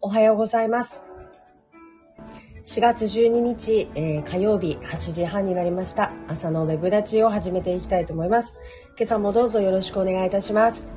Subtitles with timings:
[0.00, 1.04] おはようございます。
[2.64, 6.12] 4月12日、えー、火曜日8時半になりました。
[6.28, 8.60] 朝のウェブ立ちを始めていきたいと思います。
[8.96, 10.94] 今朝もどうぞよろしくお願いいたします。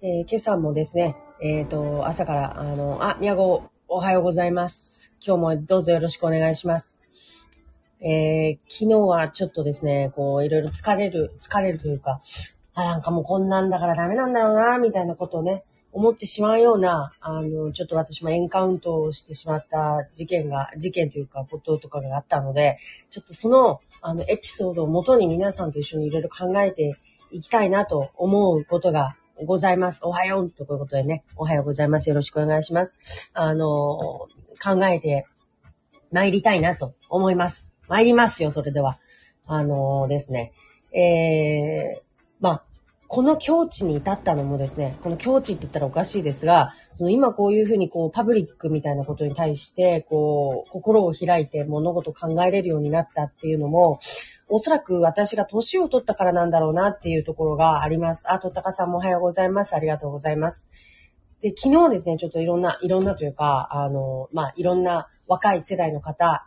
[0.00, 5.12] えー、今朝もですね、えっ、ー、と、朝から、あの、あ、にゃご、おはようございます。
[5.24, 6.98] 今日もどうぞよろしくお願いします。
[8.00, 12.22] えー、昨日はちょっとですね、こう、いろいろ疲れる、疲れるというか、
[12.72, 22.78] あ、なんかもうこんなんだからダメなんだろうな、みたいなことをね、思ってしまうような、あの、ちょっと私もエンカウントをしてしまった事件が、事件というか、こととかがあったので、
[23.10, 26.96] ちょっとその、あの、エピソードをもとに皆さんと一緒にいろいろ考えて
[27.30, 30.00] いきたいなと思うことがございます。
[30.04, 32.08] おはようということでね、おはようございます。
[32.08, 33.30] よろしくお願いします。
[33.34, 33.66] あの、
[34.62, 35.26] 考えて
[36.12, 37.74] 参りたいなと思います。
[37.88, 38.98] 参りますよ、それでは。
[39.46, 40.52] あのですね、
[40.92, 42.02] えー、
[42.40, 42.64] まあ、
[43.08, 53.98] この境地に至ったのもですね、この境地って言ったらおかしいですが、その今こういうふうにこうパブリックみたいなことに対して、こう、心を開いて物事を考えれるようになったっていうのも、
[54.50, 58.30] おそらく私が年を取ったからなんだろうなっていうところがあります。
[58.30, 59.74] あ、とったかさんもおはようございます。
[59.74, 60.68] ありがとうございます。
[61.40, 66.46] で、昨日ですね、ちょっといろんな、いろんなというか、あの、まあ、いろんな若い世代の方、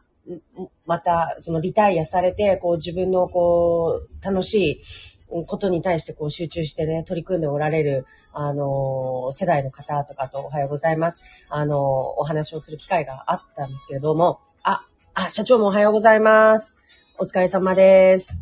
[0.86, 4.82] また、そのリタイアされて、こう自分のこう、楽しい、
[5.46, 11.22] ことに対してこう集中してね、取り組んでおられる、あの、世代の方とかとおはようございます。
[11.50, 11.80] あの、
[12.20, 16.78] お話をする機会があったんですけれども、あ、あ、社長もおはようございます。
[17.18, 18.42] お疲れ様です。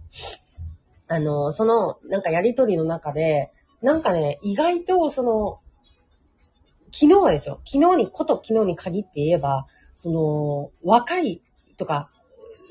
[1.07, 5.59] あの、その、なんかやりとりの中で、なんかね、意外とその、
[6.91, 7.61] 昨日ですよ。
[7.65, 11.41] 昨日に、こと昨日に限って言えば、その、若い
[11.77, 12.09] とか、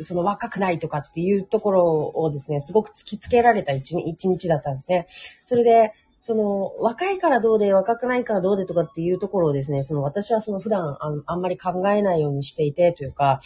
[0.01, 5.07] その若くないとかっていうところをですね、すごく突きつけられた一日だったんですね。
[5.47, 5.93] それで、
[6.23, 13.41] その、若いからどうで、若くないからどうでとかっていうところをですね、その私はその普段ああんまり考えないようにしていてというか、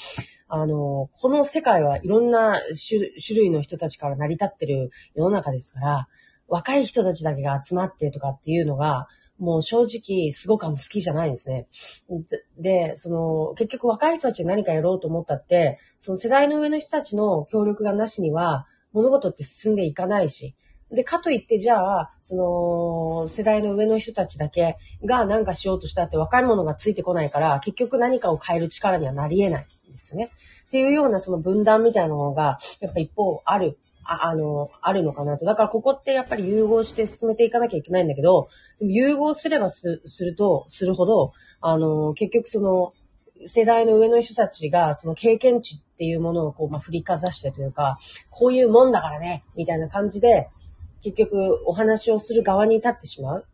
[0.49, 6.09] あの、この世界はいろんな種類の人たちから成り立ってる世の中ですから、
[6.49, 9.07] 若い人たちだけが集まってとかっていうのが、
[9.39, 11.67] もう正直すごく好きじゃないですね。
[12.59, 20.55] で、その、結局若い人たちに何かやろうと思ったって、その世代の上の人たちの協力がなしには、物事って進んでいかないし、
[20.93, 22.37] で、かといって、じゃあ、そ
[23.25, 30.31] の、世代の上の人たちだけが何かしようとしたって若い者がついてこないから、結局何かを変える力にはなり得ないんですよね。
[30.67, 35.45] っていうようなその分断みたいなものが、やっぱ一方あるああの、あるのかなと。
[35.45, 38.49] だからここってやっぱり融合して進めていかなきゃいけないんだけど、
[38.81, 42.93] 融合すればすすると、するほど、あの、結局その、
[43.47, 47.99] 世代の上の人たちが、その経験値っていうものをこう、まあ、振りかざしてというか、
[48.31, 50.49] こういうもんだからね、みたいな感じで、
[51.03, 53.47] 結局お話をする側に立ってしまう。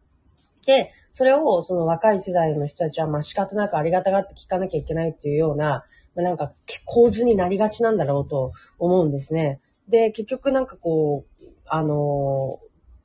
[0.66, 5.84] で、それをその若い世代の人たちは、まあ仕方なくありがたがって聞かなきゃいけないっていうような、
[6.15, 6.53] まあ、なんか
[6.84, 9.60] 構図になりがちなんだろうと思うんですね。
[9.88, 12.59] で、結局なんかこう、あの、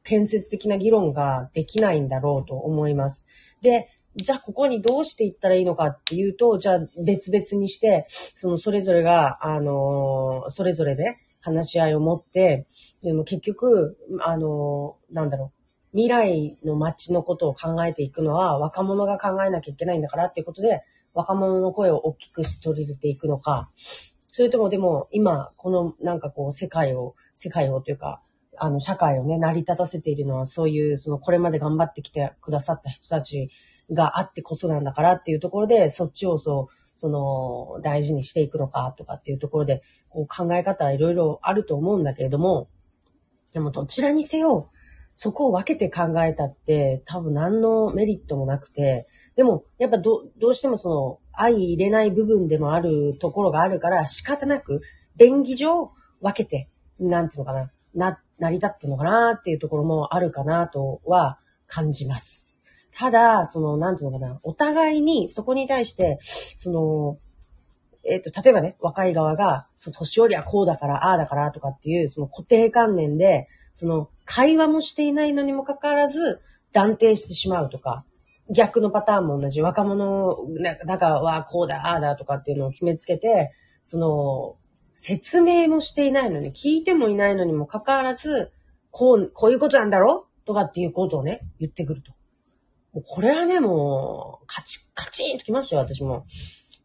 [0.04, 3.26] 建設的な議論ができないんだろうと思います。
[3.62, 12.68] で、じゃあここにどうしていったらいいのかっていうと、じゃあ別々にして、そのそれぞれが、あの、それぞれで話し合いを持って、
[13.02, 15.52] でも結局、あの、なんだろ
[15.94, 20.82] う、未来の街のことを考えていくのは若者が考えなきゃいけないんだからっていうことで、
[21.14, 23.70] 若者の声を大きくし取り入れていくのか、
[24.36, 28.24] それともでも今、このなんかこう世界を、世界をというか、
[28.58, 33.52] あの社会をね、成り立たせているのはそういう、そのこれまで頑張ってきてくださった人たち
[33.92, 42.70] があってこそなんだからっていうところで、そっちをそう、その大事にしていくのかとかっていうところで、こう考え方はいろいろあると思うんだけれども、
[43.54, 44.72] でもどちらにせよ、
[45.14, 54.82] そこを分けて考えたって多分何のメリットもなくて、でもやっぱどどうしてもその相入れない部分でもあるところがあるから仕方なく
[55.16, 55.92] 便宜上
[56.22, 56.70] 分けて、
[57.00, 62.50] なんていうのかな、な、成り立ってるのかなっていうところもあるかなとは感じます。
[62.96, 66.20] ただ、その、なんていうのかな、お互いにそこに対して、
[66.58, 67.18] その、
[68.06, 76.40] えっ、ー、と、例えばね、若い側が、その年寄りはこうだから、ああだからとかっていう、その固定観念で、その会話もしていないのにもかかわらず
[76.74, 78.06] 断定してしまうとか、
[78.50, 79.62] 逆のパターンも同じ。
[79.62, 83.52] 若者なだからはこうだ、ああだとかっていうのを決めつけて、
[83.84, 84.58] その、
[84.96, 88.52] 説明もしていないのに、聞いてもいないのにもかかわらず、
[88.92, 90.28] こう、こういうことなんだろ？
[90.28, 92.12] うとかっていうことをね、言ってくると。
[92.94, 96.26] もうこれはね、もう、カチッ、カチンときましたよ、私も。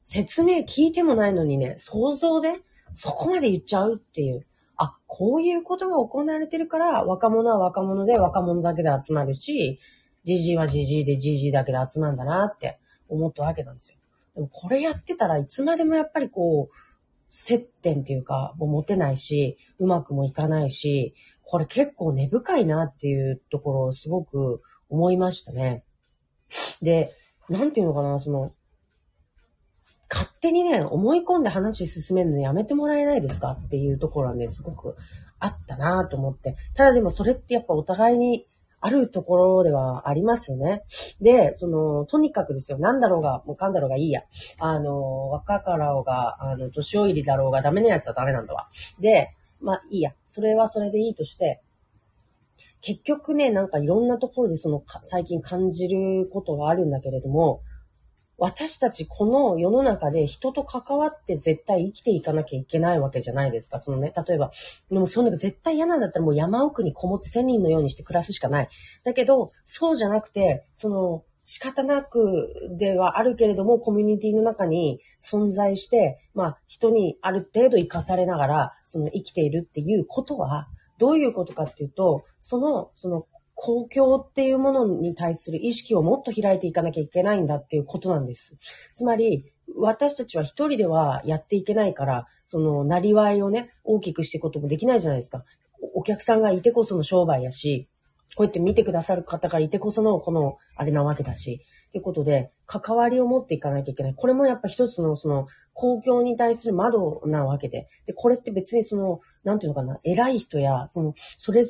[0.04, 2.54] 説明聞いてもないのにね、想像で、
[2.94, 4.46] そこまで言っちゃうっていう。
[4.76, 9.78] あ、こういうことが行われてるから、若者は若者で若者だけで集まるし、
[10.36, 12.78] じじいはじじいでじじいだけで集まるんだなって
[13.08, 13.98] 思ったわけなんですよ。
[14.34, 16.74] でもこれやってたらいつまでもやっぱりこう、
[17.30, 25.84] 接点っていうか、もう持てないし、うまくもいかないし、これ結構根深いなっていうところをすごく思いましたね。
[26.82, 27.12] で、
[27.48, 28.52] なんていうのかな、その、
[30.10, 34.96] 勝手にね、思い込んで話進めるのやめてもらえないですかっていうところはね、すごく
[35.38, 36.56] あったなと思って。
[36.74, 38.46] ただでもそれってやっぱお互いに
[38.80, 40.82] あるところではありますよね。
[41.20, 44.22] で、その、とにかくですよ、なんだろうが、もうかんだろうがいいや。
[44.60, 48.68] あの、若からおが、あの、年老いりだろうがダメなやつはダメなんだわ。
[49.00, 50.12] で、まあいいや。
[50.26, 51.60] それはそれでいいとして、
[52.80, 57.62] 結局ね、なんかいろんなところでその、最近感じることがあるんだけれども、
[58.38, 63.80] 私たちこの世の中で人と関わって絶対生きていかなきゃいけないわけじゃないですか。
[63.80, 64.52] そのね、例えば、
[64.90, 68.68] でもそんな絶対嫌なんだったらもう山奥にこもって千人のようにして暮らすしかない。
[69.02, 80.68] だけど、そうじゃなくて、その、仕方なくではあるけれども、コミュニティの中に存在して、まあ、人にある程度生かされながら、その生きているっていうことは、
[80.98, 83.26] どういうことかっていうと、その、その
[83.60, 88.56] 公共っていうものに対する意識をもっと開いていかなきゃいけないんだっていうことなんです。
[88.94, 95.44] つまり、私たちは一人ではやっていけないから、その、なりわいをね、大きくしていくこともできないじゃないですか。
[95.92, 97.88] お客さんがいてこその商売やし、
[98.36, 101.60] こうやって見てくださる方がいてこその、この、あれなわけだし。
[101.90, 104.14] ということで、関わりを持っていかなきゃいけない。
[104.14, 107.88] これもやっぱ一つの、その、公共に対する窓なわけで。
[108.06, 111.64] で、これって別にその、なんていうのかな、偉い人や、その、それ、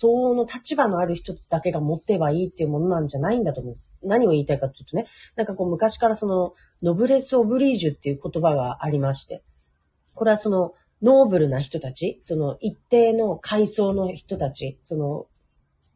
[0.00, 3.90] その立場のある人だけが持ってばいいっていうものなんじゃないんだと思うんです。
[4.04, 6.54] 何を言いたいかというとね、なんかこう昔からその、
[6.84, 9.42] ノブレス・オブリージュっていう言葉がありまして、
[10.14, 15.26] これはその、ノーブルな人たち、その一定の階層の人たち、その、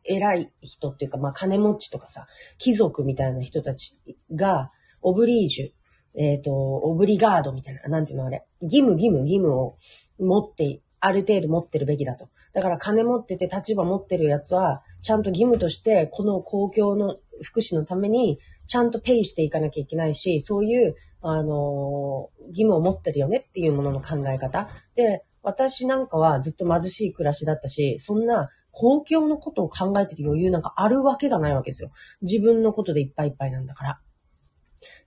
[0.03, 2.27] 偉い人っていうか、まあ金持ちとかさ、
[2.59, 3.97] 貴族みたいな人たち
[4.35, 9.77] が、オブリージュ、えっ、ー、と、オブリガードみたいな、なんていうのあれ、義務義務義務を
[10.19, 12.29] 持ってある程度持ってるべきだと。
[12.53, 18.39] だから金持ってて立場持ってるやつは、ちゃんと義務として、この公共の福祉のために、
[18.69, 20.95] ちゃんとペイしていかなきゃいけないし、そういう、
[21.25, 24.69] あの義務を持ってるよねっていうものの考え方。
[24.95, 31.91] で、私なんかはずっと貧しい暮らしだったし、そんな公共のことを考えてる余裕なんかあるわけがないわけですよ。
[32.23, 34.01] 自分のことでいっぱいいっぱいなんだから。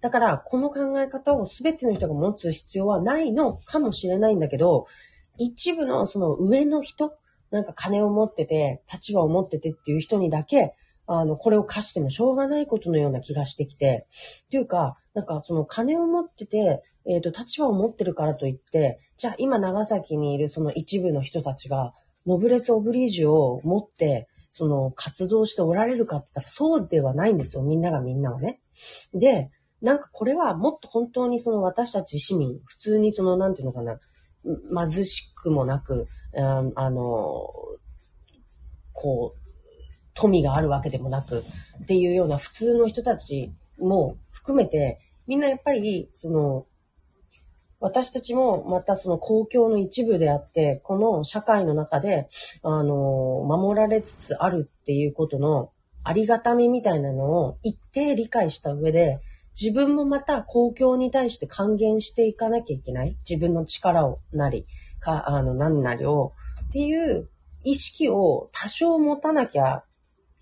[0.02, 4.86] だから、この考え方を全ての人が持つ必要はないのかもしれないんだけど、
[5.38, 7.14] 一部のその上の人、
[7.52, 10.74] なんか金を持ってて、立場を持っててっていう人にだけ、
[11.08, 14.08] あの、これを貸してもしょうがないことのような気がしてきて、
[14.50, 21.94] というか、なんかその金を持ってて、えっ、ー、と、立場を持ってるからといって、じゃあ今長崎にいるその一部の人たちが、
[22.26, 27.62] ノブレス・オブリージュを持って、その活動しておられるかって言ったらそうではないんですよ。
[27.62, 28.62] みんながみんなはね。
[29.14, 29.52] で、
[29.82, 34.00] なんかこれはもっと本当にその私たち市民、普通にその、なんていうのかな、
[34.74, 36.08] 貧しくもなく、
[36.76, 37.48] あの、
[38.94, 39.40] こう、
[40.14, 41.44] 富があるわけでもなく、
[41.84, 46.66] っていうような普通の人たちも含めて、みんなやっぱり、その、
[47.80, 52.28] 私たちもまたその公共の一部であって、この社会の中で、
[52.64, 52.94] あの、
[53.46, 55.72] 守られつつあるっていうことの
[56.04, 59.20] ありがたみみたいなのを一定理解した上で、
[59.60, 63.18] 自分もまた公共に対して還元していかなきゃいけない。
[63.28, 64.66] 自分の力をなり、
[65.00, 66.34] か、あの、何なりを、
[66.68, 67.30] っていう
[67.64, 69.84] 意識を多少持たなきゃ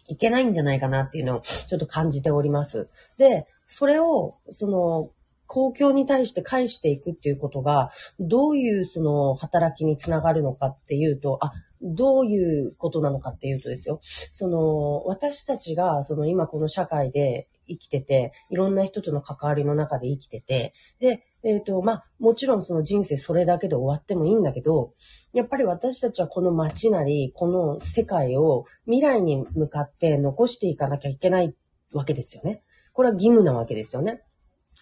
[0.08, 2.89] いけないんじゃないかなっていうのをちょっと感じております。
[3.17, 5.10] で、それを、その、
[5.46, 11.51] 公共に対して返していくっていうことが、どういうその働きにつながるのかっていうと、あ、
[11.83, 13.99] どういうことなのかっていうとですよ。
[14.31, 24.93] その、私たちが、その今この社会で生きてて、いろんな人との関わりの中で生きてて、で、えっ、ー、と、まあ、もちろんその人生それだけで終わってもいいんだけど、
[25.33, 31.53] やっぱり私たちはこの街なり、この世界を未来に向かって残していかなきゃいけない
[31.91, 32.63] わけですよね。
[32.93, 34.21] これは義務なわけですよね。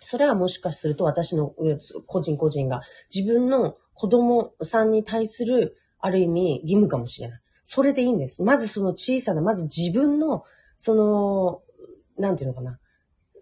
[0.02, 1.54] それはもしかすると私の
[2.08, 2.82] 個人個人が
[3.14, 7.42] 自分の子供さんに対するある意味義務かもしれない。
[7.64, 8.44] それでいいんです。
[8.44, 10.44] まずその小さな、まず自分の
[10.78, 11.62] その
[12.22, 12.80] なんていうのかな、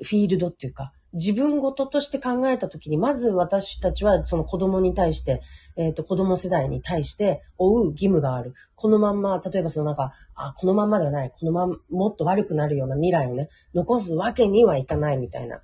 [0.03, 5.41] フィールドっていうか、自分ごととして考えたときに、まず私たちはその子供に対して、
[5.75, 8.53] えっ、ー、と、子供世代に対して追う義務がある。
[8.75, 11.31] このまんま、例えばそのなんか、あ、このまんまではない。
[11.31, 15.61] このまま、もっと悪くなるような未来をね、残すわけにはいかないみたいな。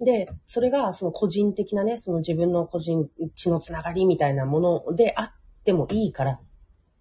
[0.00, 5.32] で、それがその個人的なね、その自分の個人、血のつながりみたいなものであっ
[5.64, 6.40] てもいいから、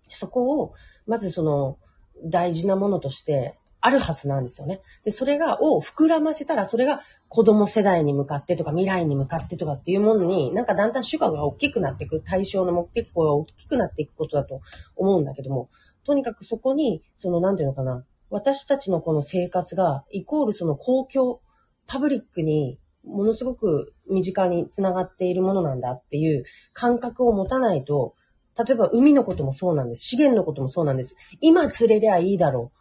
[0.08, 0.74] そこを、
[1.06, 1.78] まずその、
[2.24, 4.82] 大事なものとして、あるはずなんですよね。
[5.04, 14.62] で、それが、を膨らませたら、それが子供世代に向かってとか、未来に向かってとかっていうものに、なんかだんだん主価が大きくなっていく、対象の目的が大きくなっていくことだと
[14.96, 15.70] 思うんだけども、
[16.06, 21.42] とにかくそこに、その、なんていうのかな、私たちのこの生活が、イコールその公共、
[21.86, 28.16] パブリックに、ものすごく身近につながっているものなんだっていう感覚を持たないと、
[28.64, 30.04] 例えば海のこともそうなんです。
[30.04, 31.18] 資源のこともそうなんです。
[31.42, 32.78] 今釣れりゃいいだろう。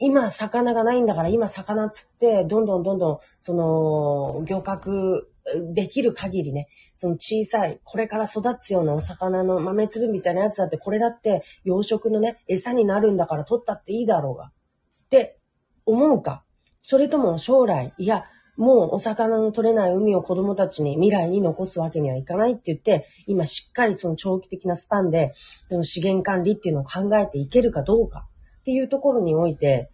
[0.00, 5.28] 今魚がないんだから今魚釣って、どんどんどんどん、その、漁獲
[5.72, 14.44] できる限りね、その小さい、これから育つようなお魚の豆粒みたいなやつだって、これだって養殖のね、餌になるんだから取ったっていいだろうが。
[14.46, 15.38] って
[15.84, 16.44] 思うか。
[16.80, 18.24] それとも将来、いや、
[18.58, 25.32] もうお魚の取れない海を子供たちに未来に残すわけにはいかないって言って、今しっかりその長期的なスパンで、
[25.68, 28.26] その資源管理っていうのを考えていけるかどうか。
[28.60, 29.88] っていうところにおいて、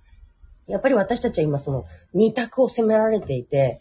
[0.66, 3.80] やっぱり私たちは今その二択を責められていて、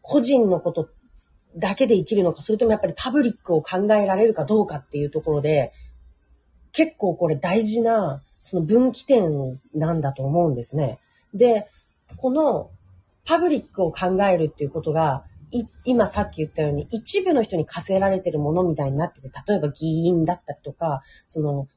[0.00, 0.88] 個人のこと
[1.56, 5.72] だけで生きるのか、それともやっぱりパブリックを考えられるかどうかっていうところで、
[6.72, 11.00] 結構これ大事な、その分岐点なんだと思うんですね。
[11.34, 11.68] で、
[12.16, 12.70] この
[13.26, 15.24] パブリックを考えるっていうことが、
[15.84, 21.68] 今さっき言ったように一部の人に課せられてるものみたいになってて、例えば議員だったりとか、その、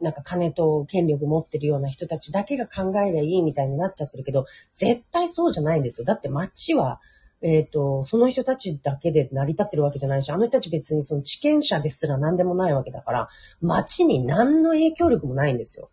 [0.00, 6.04] なんか金と権力持ってるような人たちだけが考えりゃいいみたいになっちゃってるけど、絶対そうじゃないんですよ。
[6.04, 7.00] だって街は、
[7.42, 13.28] えっ、ー、と、その人たちだけで成り立ってるわけじゃないし、あの人たち別にその知見者ですら何でもないわけだから、
[13.62, 15.90] 街に何の影響力もないんですよ。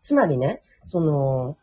[0.00, 1.56] つまりね、その、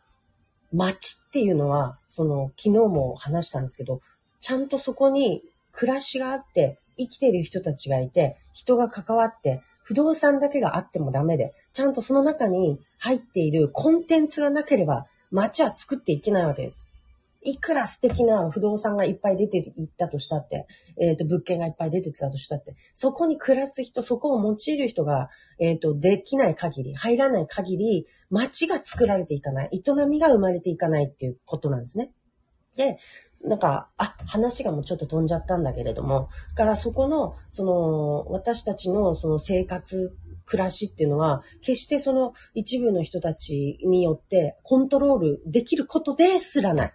[0.73, 4.01] 街っていうのは、その、昨日も話したんですけど、
[4.39, 16.87] ちゃんとそこに暮らしがあって、生きてる人たちがいて、人が関わって、不動産だけがあってもダメで、ちゃんとその中に入っているコンテンツがなければ、街は作っていけないわけです。
[17.45, 20.67] いくら素敵な不動産がいっぱい出ていったとしたって、
[20.99, 32.11] えっ、ー、と、物件がいっぱい出てたとしたって、そこに暮らす人、そこを用いる人が、えっ、ー、と、できない限り、入らない限り、街が作られていかない、営みが生まれていかないっていうことなんですね。
[32.75, 32.97] で、
[33.43, 46.93] なんか、あ、話がもうちょっと飛んじゃったんだけれども、からそこの、その、私たちのその生活、暮らしっていうのは、決してその一部の人たちによってコントロールできることですらない。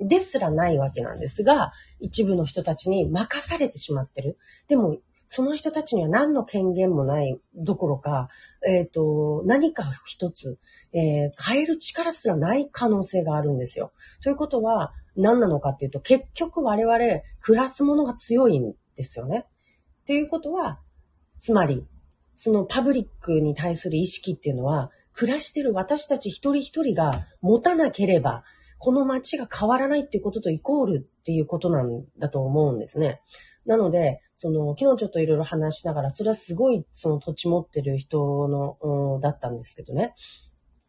[0.00, 4.38] ですらないわけなんですが、一部の人たちに任されてしまってる。
[4.66, 4.98] でも、
[5.32, 8.28] その人たちには何の権限もないどころか、
[8.66, 10.58] えっ、ー、と、何か一つ、
[10.92, 13.92] えー、変える力すらない可能性があるんですよ。
[14.24, 16.98] ということは、何なのかっていうと、結局我々、
[17.40, 19.46] 暮らすものが強いんですよね。
[20.02, 20.80] っていうことは、
[21.38, 21.86] つまり、
[22.34, 28.42] そのパブリックに対する意識っていうのは、暮らしてる私たち一人一人が持たなければ、
[28.80, 33.20] この街が変わらないっていうこととイコールっていうことなんだと思うんですね。
[33.66, 40.14] なので、その、昨日ちょっといろいろ話しながら、それはすごい、その土地持ってる人の、だったんですけどね。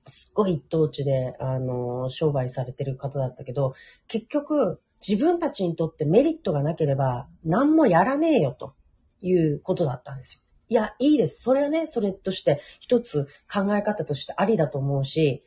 [0.07, 3.74] すっごい一等地で、あの、商売されてる方だったけど、
[4.07, 8.74] 結局、自分たちにとってメリットがなければ、何もやらねえよ、と
[9.21, 10.41] いうことだったんですよ。
[10.69, 11.41] いや、いいです。
[11.41, 15.43] それはね、それとして、一つ考え方としてありだと思うし、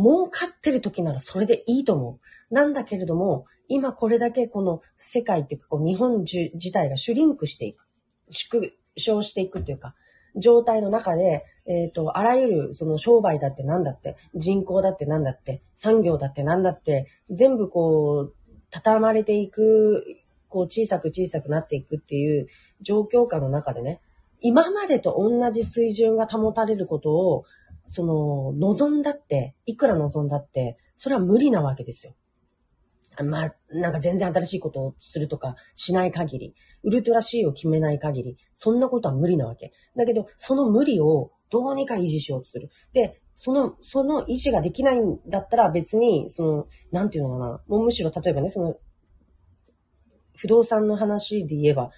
[0.00, 2.18] 儲かってる時ならそれでいいと思
[2.50, 2.54] う。
[2.54, 7.86] なんだけれども、今これだけこの世界っていうか、こう日本自体がシュリンクしていく。
[8.30, 9.94] 縮小していくっていうか、
[10.36, 18.34] 状態の中で、えっ、ー、と、あらゆるその商売だって何だって、人口だって何だって、産業だって何だって、全部こう、
[18.70, 20.04] 畳まれていく、
[20.48, 22.46] こう小さく小さくなっていくっていう
[22.80, 24.00] 状況下の中でね、
[24.40, 27.44] 今までと同じ水準が保たれることを
[27.90, 32.14] その、望んだって、いくら望んだって、それは無理なわけですよ。
[33.24, 36.54] まあ、なんか全然新しいことをするとかしない限り、
[36.84, 39.72] ウルトラ C を決めない限り、そんなことは無理なわけ。
[39.96, 42.70] だけど、その無理をどうにか維持しようとする。
[42.92, 47.60] で、その、その維持ができないんだったら別に、その、なんていうのかな。
[47.66, 48.76] もうむしろ例えばね、その、
[50.36, 51.90] 不動産の話で言えば、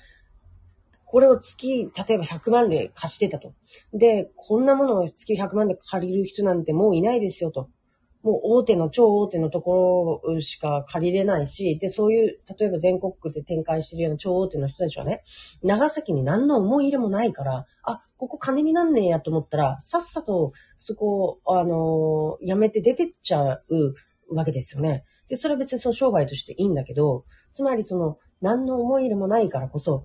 [1.12, 3.52] これを月、例えば100万で貸してたと。
[3.92, 7.68] で、こんなものを月100万で借りる人なんてもういないですよと。
[8.22, 15.22] もう大手の超大手のところしか借りれないし、で、そういう、例えば全国区で展開してるような超大手の人たちはね、
[15.62, 23.94] 長崎に何の思い入れもないから、あ、ここ金になんねえやと思ったら、さっさとそこ、あのー、やめて出てっちゃう
[24.34, 25.04] わけですよね。
[25.28, 30.04] で、それは別にその商売としていいんだけど、つまりその、何の思い入れもないからこそ、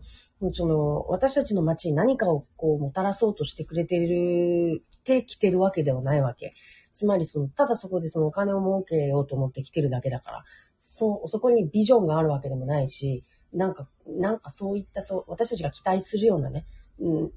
[0.52, 6.54] その、私たちの街に何かをこうもたらそうとしてくれている、てきてるわけではないわけ。
[6.94, 10.46] つまりその、ただそこでそのお金を儲けようと思って来てるだけだから、
[10.80, 16.66] そう、そこにビジョンがあるわけでもないし、なんか、なんかそういった、そう、私たちが期待するようなね、
[17.00, 17.32] うん、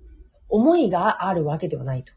[0.49, 2.13] 思いがあるわけではないと。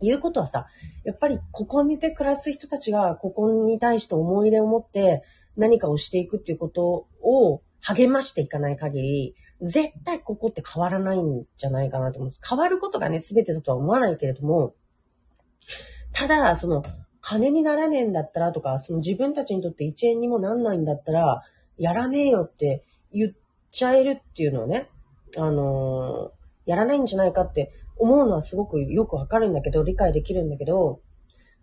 [0.00, 0.66] いうことはさ、
[1.04, 5.22] やっぱりここにて暮らす人たちがここに対して思い入れを持って
[5.56, 12.40] 何かをしていくっていうことを励ましていかない限り、絶対ここって変わらないんじゃないかなと思うんです。
[12.48, 14.74] 変わることがね、全てだとは思わないけれども、
[16.12, 16.82] ただ、その、
[17.20, 21.42] 金にならねえんだったらとか、その自分たちにとって1円にもなんないんだったら、
[21.76, 23.32] やらねえよって言っ
[23.70, 24.88] ちゃえるっていうのをね、
[25.36, 31.00] あのー、やらないんじゃないかって思うのはすごくよくわかるんだけど、理解できるんだけど、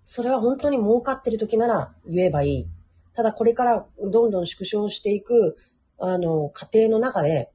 [0.03, 2.67] それは本当に儲かってる時なら言えばいい。
[3.13, 5.57] ただこれからどんどん縮小していく、
[5.99, 7.51] あの、過程の中で、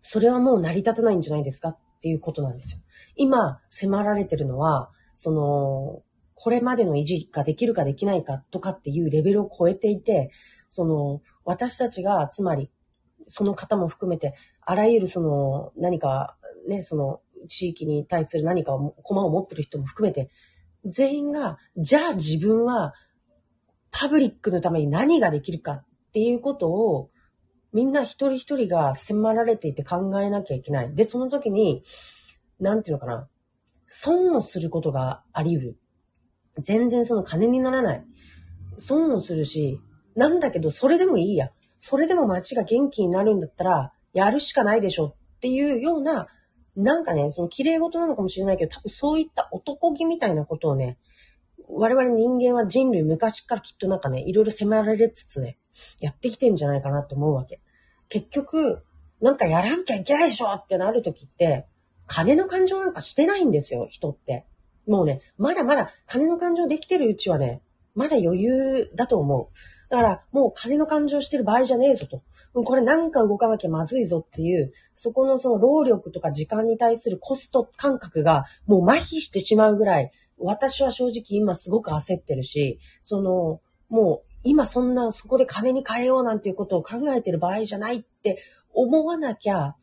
[0.00, 2.80] それはもう成り立たないんじゃないですかっていうことなんですよ。
[3.16, 6.02] 今、迫られてるのは、その、
[6.34, 10.30] これまでの維持ができるかできないかとかっていうレベルを超えていて、
[10.68, 12.70] その、私たちが、つまり、
[13.26, 16.36] その方も含めて、あらゆるその、何か、
[16.68, 20.30] ね、その、地域に対する何かを、駒を持ってる人も含めて、
[20.84, 22.94] 全員が、じゃあ自分は、
[23.90, 27.10] パブリックのために何ができるかっていうことを、
[27.72, 30.94] みんな一人一人が迫られていて考えなきゃいけない。
[30.94, 31.82] で、その時に、
[32.60, 33.28] なんていうのかな。
[33.86, 35.78] 損をすることがあり得る。
[36.58, 38.04] 全然その金にならない。
[38.76, 39.80] 損をするし、
[40.14, 41.50] なんだけど、それでもいいや。
[41.78, 46.26] それでも街が元気になるんだったら、やるしかないでしょっていうような
[46.78, 50.96] なんかね、その綺麗事なのかもしれないけど、多分そういった男気みたいなことをね、
[51.70, 55.58] 我々人間は人類昔からきっとなんかね、いろいろ迫られつつね、
[56.00, 57.60] やってきてんじゃないかなと思うわけ。
[58.08, 58.82] 結局、
[59.20, 61.66] なんかやらんきゃいけないでしょってなるときって、
[62.06, 64.46] 金の感情なんかしてないんですよ、人って。
[64.86, 67.62] もうね、まだまだ金の感情できてるうちはね、
[67.94, 69.90] まだ余裕だと思う。
[69.90, 72.22] だから、もう金の感情してる場合じゃねえぞと。
[72.54, 89.74] これなんか動かなきゃまずいぞっていう、そこのその労力とか時間に対するコスト感覚がもう麻痺してしまうぐらい、私は正直今すごく焦ってるし、その、もう今そんなそこで金に変えようなんていうことを考えてる場合じゃないって思わなきゃ、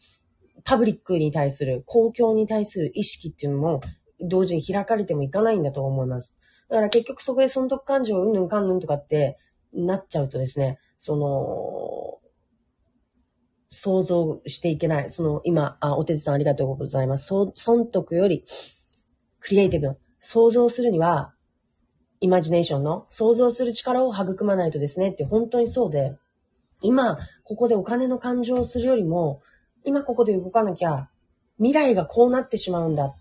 [0.63, 3.81] パブリックに対する、公共に対する意識っていうのも
[4.21, 6.35] 同時に開かれてもいかないんだと思います。
[6.69, 9.37] だから結局そこで損得感情うんぬんかんぬんとかって
[9.73, 12.19] なっちゃうとですね、その、
[13.69, 15.09] 想像していけない。
[15.09, 17.33] その、今、あ、お手伝さんありがとうございます。
[17.55, 18.45] 損得より、
[19.41, 21.33] クリエイティブ想像するには、
[22.19, 26.17] イマジネーションの想像する力を育まないとですねって本当にそうで、
[26.81, 29.41] 今、ここでお金の感情をするよりも、
[29.83, 31.09] 今ここで動かなきゃ、
[31.57, 33.13] 未来がこうなってしまうんだ。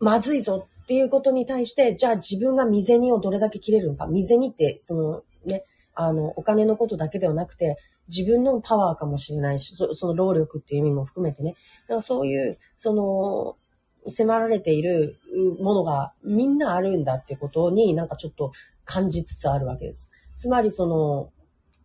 [0.00, 4.06] まずいぞっていうことに対して、じゃあ自分が未銭をどれだけ切れるのか。
[4.06, 7.76] 未銭って、そのね、あの、お金のことだけではなくて、
[8.08, 11.54] 自分のパワーかもしれないし、そその労力っていう意味も含めてね。
[11.82, 13.56] だからそういう、その、
[14.10, 15.20] 迫られている
[15.60, 18.52] ものがみんなあるんだってことになんかちょっと
[18.84, 20.10] 感じつつあるわけです。
[20.36, 21.30] つまりその、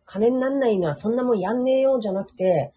[0.06, 2.74] 金になんないのはそんなもんやんねえよじゃなくて、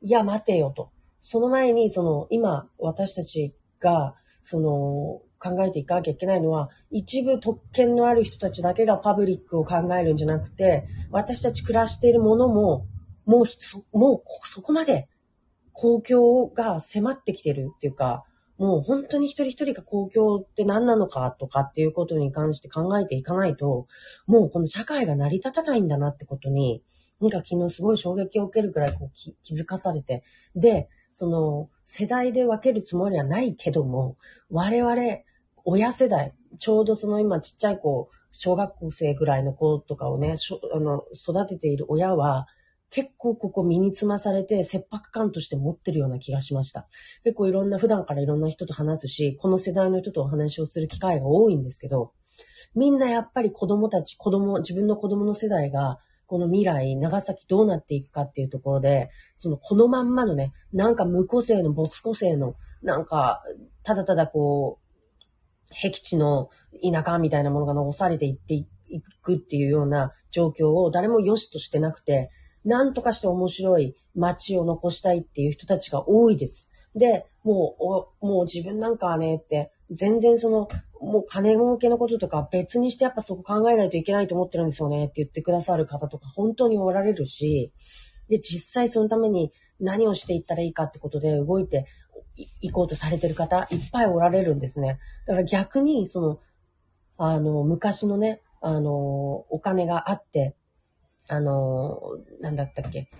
[0.00, 0.90] いや待てよと。
[1.20, 12.86] その前にその、今私たちが、その、考えていかなきゃいけないのは、一部特権のある人たちだけがパブリックを考えるんじゃなくて、私たち暮らしているものも、
[13.24, 15.08] もう、もうそこまで
[15.72, 18.24] 公共が迫ってきてるっていうか、
[18.58, 23.86] もう本当に一人一人が公共って何なのかとかっていうことに関して考えていかないと、
[24.26, 26.82] もうこの社会が成り立たないんだなってことに、
[27.20, 30.22] なんか昨日すごい衝撃を受けるくらいこう気づかされて、
[30.54, 34.16] で、その世代で分けるつもりはないけども、
[34.50, 34.94] 我々
[35.64, 40.34] 親世代、ちょうどその今ちっちゃい子、小学校生ぐらいの子とかをね、
[40.74, 42.46] あの育てている親は、
[42.96, 46.88] 結構ここ身につまされて切迫感として持ってるような気がしました。
[47.24, 52.14] 結構いろんな、普段からいろんな人と話すし、この世代の人とお話をする機会が多いんですけど、
[52.74, 63.42] みんなやっぱり子供たち、子供、自分の子供の世代が、この未来、長崎どうなっていくかっていうところで、そのこのまんまのね、なんか無個性の没個性の、なんか、
[63.82, 66.48] ただただこう、僻地の
[66.82, 68.66] 田舎みたいなものが残されていってい
[69.20, 72.30] くっていうような状況を誰も良しとしてなくて、
[72.66, 76.68] なんとかして面白い街を残したいっていう人たちが多いです。
[76.96, 80.68] で、もう、もう自分なんかはねって、全然その、
[81.00, 87.72] もう金儲けのこととか別にしてやっぱそこ考えないといけないと思ってるんですよねって言ってくださる方とか本当におられるし、
[88.28, 91.86] で、実際そのために何をしていったらいいかってことで動いて
[92.60, 94.98] 行こうとされてる方いっぱいおられるんですね。
[95.26, 96.40] だから逆に、その、
[97.18, 98.90] あの、昔のね、あの、
[99.50, 100.55] お金があって、
[101.28, 102.00] あの、
[102.40, 103.10] なんだったっけ、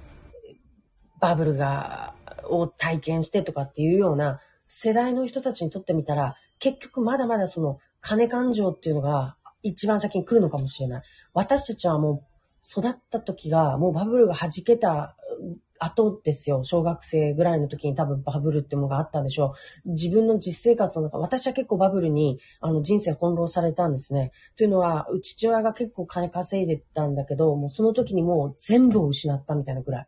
[1.21, 2.15] バブルが、
[2.49, 11.03] を体験してとかっていうような世代の人たちにとってみたら、結局まだまだその金感情っていうのが一番先に来るのかもしれない。
[11.35, 15.17] 私たちはもう育った時が、もうバブルが弾けた
[15.79, 16.65] 後ですよ。
[16.65, 19.91] 小学生ぐらいの時に多分バブルってものがあったんでしょう。
[19.93, 24.33] 自分の実生活の中、私は結構バブルにあの人生翻弄されたんですね。
[24.57, 30.07] というのは、父親が結構金稼いでたんだけど、もうその時にもう全部を失ったみたいなぐらい。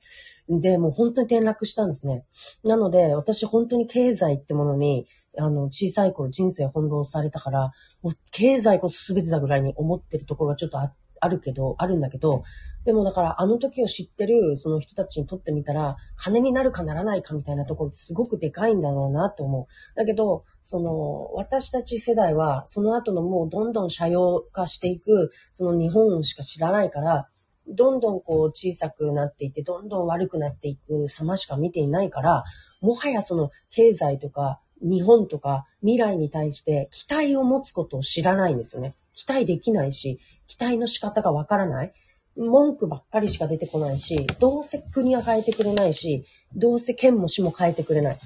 [0.49, 2.25] で、もう本当に転落したんですね。
[2.65, 12.43] なので、私本当に経済ってものに、あの、小さい頃人生翻弄されたから、もう経済こそ全てだぐらいに思ってるところがちょっとあってあるけど、あるんだけど、
[12.85, 19.67] でもだからあの時を知ってるその人たちにとってみたら、金になるかならないかみたいなところってすごくでかいんだろうなって思う。
[19.97, 27.29] だけど、その、私たち世代は、その後のもうどんどん社用化していく、その日本しか知らないから、
[27.69, 32.45] どんどんこう小さくなっていって、どんどん悪くなっていく様しか見ていないから、
[32.81, 38.95] もはやその経済とか日本とか未来に対して期待を持つことを知らないんですよね。
[39.19, 41.93] 期待できないし、期待の仕方がわからない。
[42.37, 48.19] 文句ばっかりしか出てこないし、どうせ国は変えてくれないし、どうせ県も市も変えてくれない。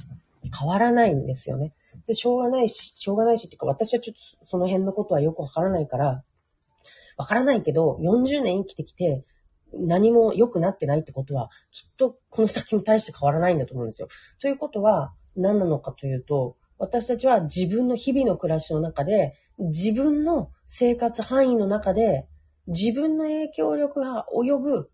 [0.59, 1.73] 変わらないんですよね。
[2.07, 6.23] で、しょうがないし、しょうがないしっていうか、私はちょっとその辺のことはよくわからないから、
[7.17, 9.25] わからないけど、40年生きてきて、
[9.73, 14.09] 何も良くなってないってことは、きっとこの先も大して変わらないんだと思うんですよ。
[14.41, 22.27] ということは、何なのかというと、私たちは自分の日々の暮らしの中で、自分の生活範囲の中で、
[22.67, 24.91] 自分の影響力が及ぶ、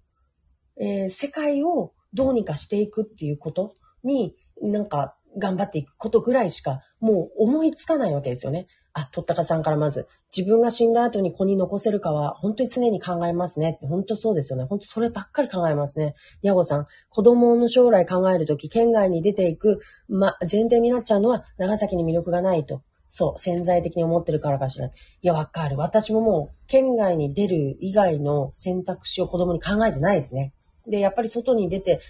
[0.80, 8.66] えー、世界をどうにかしていくっていうことに、なんか頑張っていくことぐらいしか、もう思いつかないわけですよね。
[8.92, 14.64] あ、とったかさんからまず、自分が死んだ後に子に残せるかは、本当に常に考えますね、本当そうですよね。
[14.64, 16.14] 本当そればっかり考えますね。
[16.42, 22.82] ヤゴさん、子供の将来考えるとき、県外に出ていく、ま、前提になっちゃうのは、長崎に魅力がないと。
[23.08, 24.86] そう、潜在的に思ってるからかしら。
[24.86, 24.90] い
[25.22, 25.76] や、わかる。
[25.76, 30.52] 私ももう、県外に出る以外の選択肢を子供に考えてないですね。
[30.86, 32.00] で、やっぱり外に出て、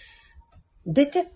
[0.86, 1.30] 出て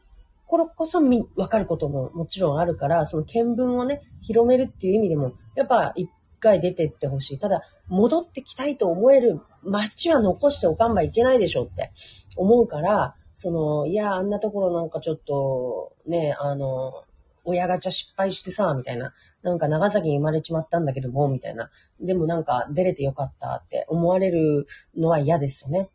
[0.52, 7.38] ころこそみ、わかることももちろんあるから、その見聞をね、広めるっていう意味でも、やっぱ一回出てってほしい。
[7.38, 11.90] ただ、戻ってきたいと思える街は残しておかんばいけないでしょって
[12.36, 17.04] 思うから、その、いや、あんなところなんかちょっと、ね、あの、
[17.44, 19.14] 親ガチャ失敗してさ、みたいな。
[19.42, 21.70] なんか長崎に生まれちまったんだけども、みたいな。
[22.00, 25.90] でもなんか出れてよかったって思われるのは嫌ですよね。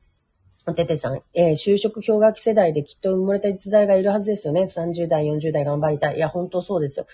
[0.74, 4.64] ててさん、えー、就職氷河期世代できっと埋もれた逸材がいるはずですよね。
[4.64, 6.18] 30代、40代頑張りたい。
[6.18, 7.08] いや、本当そうですよ。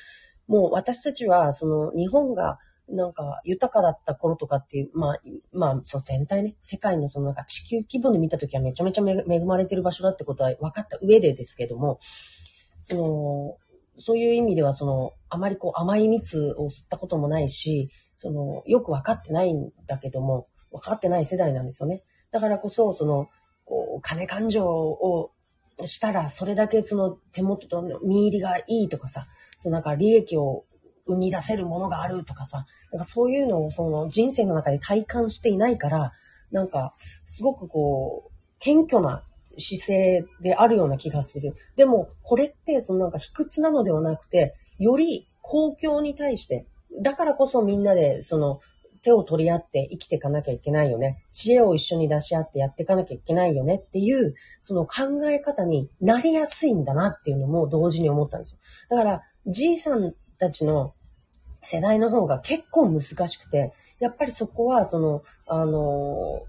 [0.48, 2.58] もう私たちは、その、日本が、
[2.90, 5.22] なんか、豊かだった頃とかっていう、まあ、
[5.54, 12.00] まあ、その全体ね、世界のそのなんか地球規模で見たときはめちゃめちゃ恵まれてる場所だってことは分かった上でですけども、
[12.82, 13.58] その、
[13.98, 22.04] そういう意味では、その、あまりこう甘い蜜を吸ったこともないし、その、よく分かってないんだけども、分かってない世代なんですよね。
[22.32, 23.28] だからこそ、その、
[23.66, 25.32] こう、金勘定を
[25.86, 29.28] したら、それだけその手元と見入りがいいとかさ、
[29.58, 30.66] そのなんか利益を
[31.06, 36.12] 生み出せるものがあるとかさ、なんかそういうのをその人生の中で体感していないから、
[36.52, 39.24] なんか、すごくこう、謙虚な
[39.58, 41.54] 姿勢であるような気がする。
[41.76, 46.66] でも、これって、そのなんか卑屈なのではなくて、より公共に対して、
[47.02, 48.60] だからこそみんなで、その、
[49.04, 51.24] 手を取り合って生きていかなきゃいけないよね。
[51.32, 58.60] 知恵を一緒に出し合ってやっていかなきゃいけないよねっていう、その考え方になりやすいんだなっていうのも同時に思ったんですよ。
[58.90, 60.94] だから、じいさんたちの
[61.62, 66.44] 世代の方が結構難しくて、やっぱりそこは、その、あの、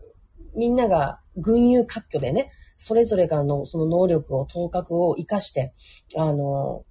[0.54, 5.74] みんなが群雄割拠でね、それぞれがあの、その能力を、頭角を活かして、
[6.16, 6.84] あの、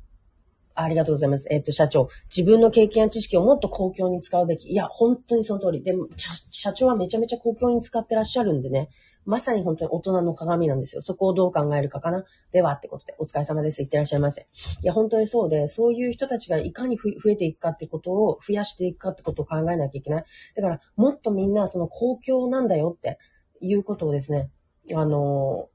[0.75, 1.47] ありがとうございます。
[1.51, 2.09] えっ、ー、と、社長。
[2.35, 4.71] 自分の経験や知識をもっと公共に使うべき。
[4.71, 5.83] いや、本当にその通り。
[5.83, 6.07] でも、
[6.51, 8.89] 社長はめちゃめちゃ公共に使ってらっしゃるんでね。
[9.25, 11.01] まさに本当に大人の鏡なんですよ。
[11.01, 12.25] そこをどう考えるかかな。
[12.51, 13.81] では、ってことで、お疲れ様です。
[13.81, 14.41] いってらっしゃいませ。
[14.41, 20.25] いや、本当にそうで、そういう人たちがいかに増えていくかってことを、増やしていくかってことを考えなきゃいけない。
[20.55, 23.17] だから、もっとみんな、その公共なんだよって
[23.61, 24.49] いうことをですね、
[24.93, 25.69] あの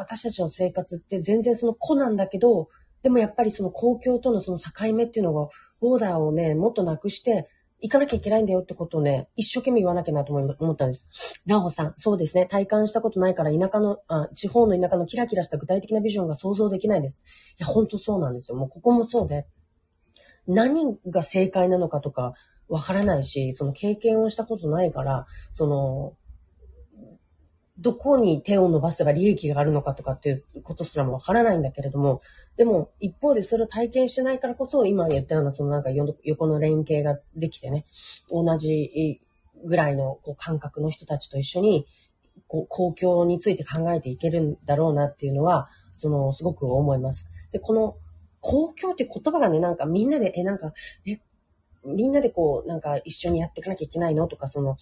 [0.00, 2.68] 私たちの生活って全然その子なんだけど、
[3.02, 5.48] でもやっぱりその公共とのその境目っていうのが、
[5.80, 7.48] ボーダーをね、もっとなくして、
[7.82, 11.06] 行かなきゃいけないんだよってことをね、一生懸命言わなきゃなと思ったんです。
[11.46, 12.46] ラホさん、そうですね。
[12.46, 17.20] 体感したことないから田舎のあ、地方の田舎のキラキラした具体的なビジョンが想像できないです。
[17.58, 18.56] いや、ほんとそうなんですよ。
[18.58, 19.46] もうここもそうで、
[20.46, 22.34] 何が正解なのかとか、
[22.68, 26.14] わからないし、その経験をしたことないから、その、
[27.80, 32.20] どこに手を伸ばせば利益があるのかとかっていうことすらもわからないんだけれども、
[32.56, 37.86] でも一方でそれを体験してないからこそ、今言ったようなそのなんか横の連携ができてね、
[38.30, 39.20] 同じ
[39.64, 41.86] ぐらいのこう感覚の人たちと一緒に、
[42.48, 47.30] こう公共について考えていけるんだろうなっていうのは、その、すごく思います。
[47.52, 47.96] で、この
[48.40, 50.72] 公共って言葉がね、なんかみんなで、え、なんか、
[51.06, 51.18] え、
[51.84, 54.76] みんなでこう、なんか一緒にやっていかなきゃいけないのとか、その、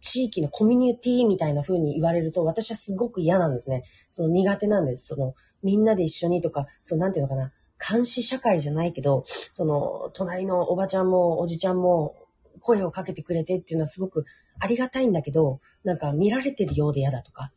[0.00, 3.84] 地域のコミュニティみたいな風に言われると、私はすごく嫌なんですね。
[4.10, 5.06] その苦手なんです。
[5.06, 7.52] その、みんなで一緒にとか、そう、なんていうのかな。
[7.78, 12.16] 監視社会じゃないけど、その、隣のおばちゃんもおじちゃんも
[12.60, 14.24] 声をかけてくれてっていうのはすごく
[14.58, 17.52] ありがたいんだけど、なんか見られてるようで嫌だとか、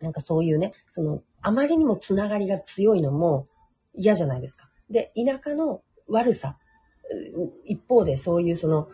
[0.00, 3.46] なんかそういうね、その、あまりにもつながりが強いのも
[3.94, 4.70] 嫌じゃないですか。
[4.90, 6.58] で、田舎の悪さ、
[7.64, 8.88] 一方でそういうその、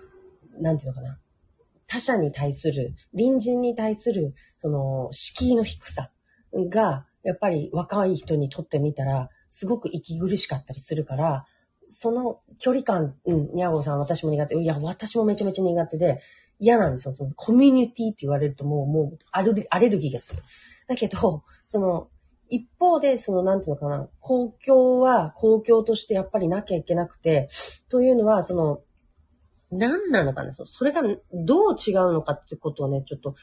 [0.60, 1.18] なんていうのかな。
[1.88, 6.10] 他者に対する、隣人に対する、その、敷居の低さ
[6.52, 11.46] が、やっぱり若い人にとってみたら、すごく息苦しかったりするから、
[11.88, 14.54] その距離感、うん、ニャゴさん私も苦手。
[14.56, 16.20] いや、私もめちゃめちゃ苦手で、
[16.60, 17.14] 嫌なんですよ。
[17.14, 20.42] そのコミュニティって言われるともう、もうアレアレルギーがする。
[20.86, 22.08] だけど、その、
[22.50, 27.48] 一方で、その、なんていうのかな、公共は公共としてやっぱりなきゃいけなくて、
[27.88, 28.80] というのは、その、
[29.70, 33.34] 何なのかな、そそれがどう違うのかってことをね、ちょっと、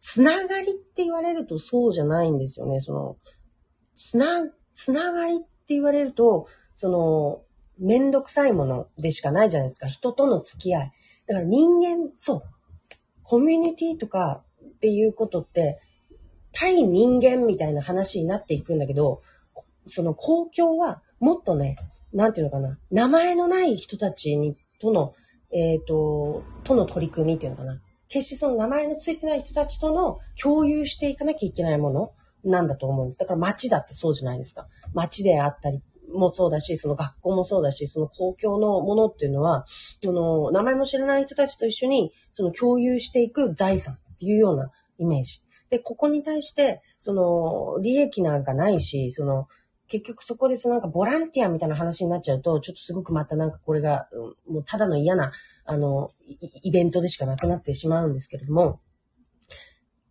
[0.00, 2.80] つながりって言われるとそうじゃないんですよね。
[2.80, 3.16] その、
[3.94, 4.42] つな、
[4.74, 7.42] つながりって言われると、その、
[7.78, 9.86] めんどくさいものでしかないじゃないですか。
[9.86, 10.92] 人との付き合い。
[11.26, 12.42] だから人間、そう。
[13.22, 15.80] コミュニティとかっていうことって、
[16.52, 19.22] 対人間みたいな話になっていくんだけど、
[19.86, 21.76] その公共はもっとね、
[22.12, 25.14] なんていうのかな、名前のない人たちに、との、
[25.52, 27.80] えっ、ー、と、との取り組みっていうのかな。
[28.08, 32.12] 決してその名前のついてない人たちとの共有していかなきゃいけないもの
[32.44, 33.18] なんだと思うんです。
[33.18, 34.66] だから街だってそうじゃないですか。
[34.92, 35.80] 街であったり
[36.12, 39.66] もそうだし、その学校もそうだし、その公共のものっていうのは、
[40.02, 45.40] その名前も知らない人たちと一緒に、その共有していく財産っていうようなイメージ。
[45.70, 49.48] で、ここに対して、その、利益なんかないし、その、
[49.92, 54.08] 結局そこでそのなんかボランティアみたいな話になっちゃうと、ちょっとすごくまたなんかこれが、
[54.48, 55.32] もうただの嫌な、
[55.66, 56.12] あの、
[56.62, 58.80] イベントでしかなくなってしまうんですけれども、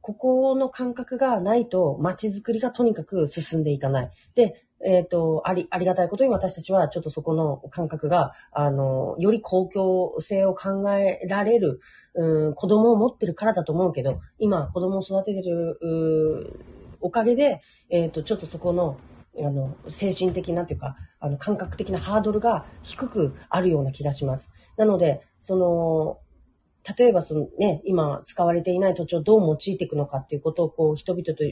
[0.02, 4.12] ここの感覚がないと街づくりがとにかく進んでいかない。
[4.36, 11.80] で、えっ、ー、と、あり、ありがたいことに私たちはちょっとそこの感覚が、あの、より公共性を考えられる、
[12.14, 16.60] うん、子供を持ってるからだと思うけど、今子供を育ててる、
[17.00, 18.98] おかげで、えっ、ー、と、ちょっとそこの、
[19.40, 24.52] あの、精神的なというか、あの、感覚的なハードルが低くあるような気がします。
[24.78, 26.20] なので、その、
[26.98, 31.44] 例えばそのね、今使われていない土地をどう用いていくのかっていうことをこう人々と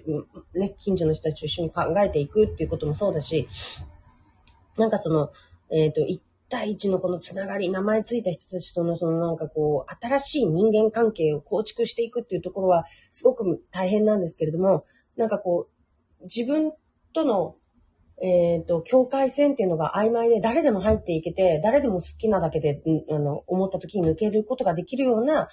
[0.57, 3.47] ね、近所の人たちと一緒に考えていくっていうこともそうだし、
[4.77, 5.31] なんかその、
[5.71, 15.67] えっ、ー、と、一対一のこのつながり、名前ついた人たちとのそのなんかこう、新しい人間関係を構築していくっていうところはすごく大変なんですけれども、なんかこ
[16.21, 16.73] う、自分
[17.13, 17.55] との
[18.21, 25.47] えっ、ー、と、境界線っていうのが曖昧で誰でも入っていけて、誰でも好きなだけで、あの、思った時に抜けることができるような、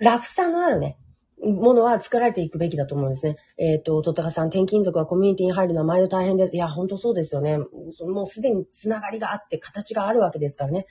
[0.00, 0.98] ラフさのあるね、
[1.40, 3.36] ものは作られていくべきだと思うんですね。
[3.56, 6.56] えっ、ー、と、とったかさん、転勤族はコミュニティに入るのは毎度大変です。
[6.56, 7.58] いや、本当そうですよね。
[7.58, 10.86] もうすでにつながりがあって、形があるわけですからね。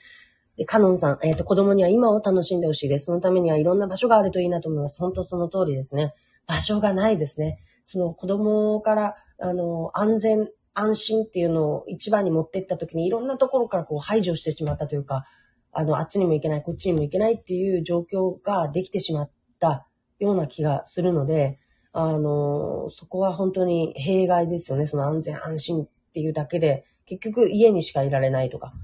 [0.56, 3.06] で、カノンさん、えっ、ー、と、子供には今を楽しんでほしいです。
[3.06, 4.98] そのためにはいろんな場所があるといいなと思います。
[4.98, 6.14] 本当その通りですね。
[6.46, 7.58] 場所がないですね。
[7.90, 15.24] その子供から、あの、安全、安心っていうのを一番に持ってった時にいろんなところからこう排除してしまったというか、
[15.72, 19.86] あの、あっちにも行けない、こっちにも行けないっていう状況ができてしまった
[20.18, 21.58] ような気がするので、
[21.92, 24.84] あの、そこは本当に弊害ですよね。
[24.84, 28.74] その安全安心っていうだけで、結局家にしかいられないとか、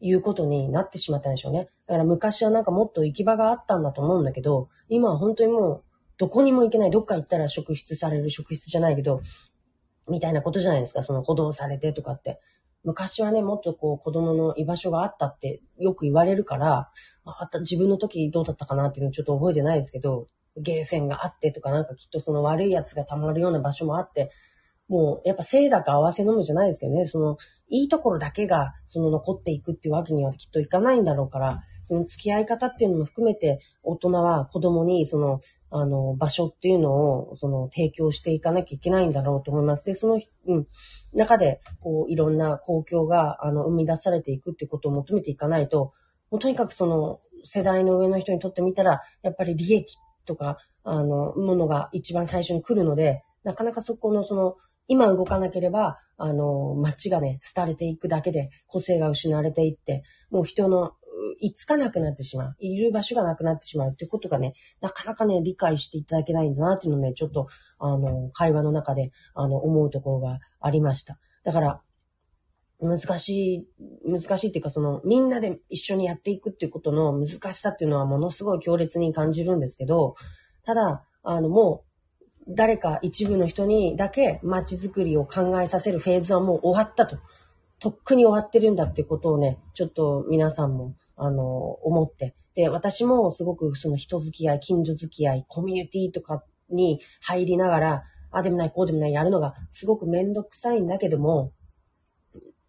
[0.00, 1.68] いうことになってしまったんでしょうね。
[1.86, 5.84] だから昔はなんかもっと行き場があったんだと思うんだけど、今は本当にもう
[6.18, 9.22] どこにも行けない、どっか行ったら職質される、職質じゃないけど、
[10.08, 12.40] みたいなことじゃないですか、その補導されてとかって。
[12.84, 16.90] 昔はね、もっとこう子供の居場所があったってよく言われるから、
[17.24, 24.30] あった自分の時どうだったかなっていうのちょっと覚えてないですけど、ゲーセンがあってとかなんかきっとその悪い奴が溜まるような場所もあって、
[24.88, 27.36] もうやっぱせいだか合わせ飲むじゃないですけどね、その
[27.68, 36.92] いいところだけがその残っていくっていうわけにはきっといかないんだろうから、その付き合い方っていうのも含めて大人は子供にそのあの、場所っていうの
[37.30, 39.84] を、その、提供していかなきゃいけないんだろうと思います。
[39.84, 40.66] で、その、うん、
[41.12, 45.92] 中で、こう、いろんな公共が、あの、生み出されていくっていうことを求めていかないと、
[46.30, 60.92] もうとにかくその世代の上の人にとってみたら、やっぱり利益とか、あの、ものが一番最初に来るので、なかなかそこのその、今動かなければ、あの、街がね、廃れていくだけで個性が失われていって、もう人の、
[61.40, 62.56] いつかなくなってしまう。
[62.58, 67.46] いる場所がなくなってしまうってことがね、なかなかね、理解していただけないんだなっていうのをね、ちょっと、
[67.78, 71.18] あの、会話の中で、あの、思うところがありました。
[71.44, 71.82] だから、
[72.80, 73.68] 難しい、
[74.08, 80.14] 難しいっていうか、その、みんなで一緒にやっていくっていうことの難しさっていうのはものすごい強烈に感じるんですけど、
[80.64, 81.88] ただ、あの、もう、
[82.54, 87.18] 誰か一部の人にだけ街づくりを考えさせるフェーズはもう終わったと。
[87.80, 92.34] とっくに終わってるんだってことをね、ちょっと皆さんも、あの、思って。
[92.54, 101.52] で、私もすごくその人付き合い、近所付き合い、コミュニティとかに入りながら、あでもない、こうでもない、やるのがすごくめんどくさいんだけども、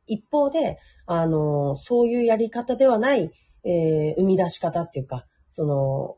[0.07, 3.31] 一方で、あの、そういうやり方ではない、
[3.63, 6.17] えー、生み出し方っていうか、その、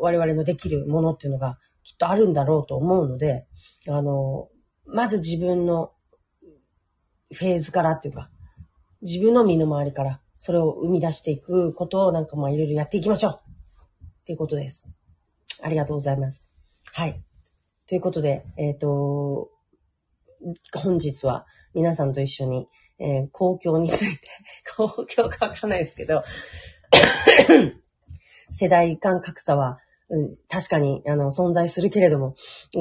[0.00, 3.46] 我々のできるものっていうのがきっとあるんだろうと思うので、
[3.88, 4.48] あの、
[4.86, 5.92] まず自分の
[7.32, 8.30] フェーズからっていうか、
[9.00, 14.86] 自分の身の回りからそれを生み出していくことをなんかまあいろいろやっていきましょうっていうことです。
[15.62, 16.52] ありがとうございます。
[16.92, 17.18] はい。
[17.88, 19.48] ということで、えっ、ー、と、
[20.74, 24.28] 本日は皆さんと一緒に、えー、公共について、
[24.76, 26.22] 公共かわかんないですけど、
[28.52, 29.78] 世代間格差は、
[30.10, 32.34] うん、確かに、あの、存在するけれども、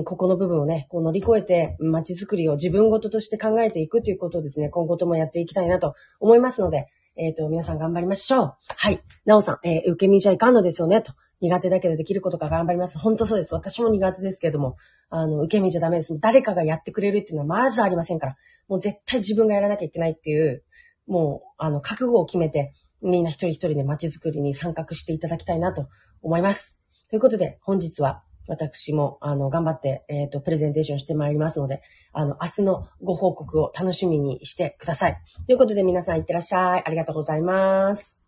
[0.04, 8.56] ここの部分をね、こう乗り越えて街づくりを自分ごととして考えていくということをですね、今後ともやっていきたいなと思いますので、えっ、ー、と、皆さん頑張りましょう。
[8.76, 9.02] はい。
[9.26, 11.14] なおさん、えー、受け身じゃいかんのですよね、と。
[11.42, 12.98] 苦手だけどできることが頑張ります。
[12.98, 13.54] 本当そうです。
[13.54, 14.78] 私も苦手ですけども、
[15.10, 16.18] あの、受け身じゃダメです。
[16.20, 18.36] 誰かがやってくれるっていうのはまずありませんから。
[18.68, 20.64] もう絶対自分がやらなきゃいけないっていう、
[21.06, 25.90] もう、あの、覚悟を決めて、みんな一人一人で街づくりに参画していただきたいなと
[26.22, 26.80] 思います。
[27.10, 35.18] ということで、本日は私も、あの、頑張って、えっ、ー、と、プレゼンテーションしてまいりますので、あの、明日のご報告を楽しみにしてください。
[35.48, 36.84] ということで、皆さんいってらっしゃい。
[36.86, 38.22] ありがとうございます。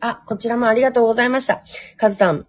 [0.00, 1.62] あ、こちらもありがとうございました。
[1.96, 2.46] カズさん、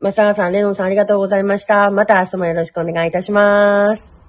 [0.00, 1.90] マサガさん、レノンさんありがとうございました。
[1.90, 4.19] また明日もよろしくお願いいたします。